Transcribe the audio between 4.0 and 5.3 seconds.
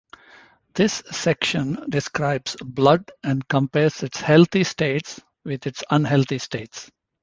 its healthy states